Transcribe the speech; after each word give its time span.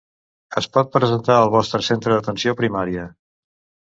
Es 0.61 0.67
pot 0.77 0.87
presentar 0.95 1.35
al 1.41 1.51
vostre 1.57 1.81
centre 1.89 2.13
d'atenció 2.17 2.57
primària. 2.63 3.07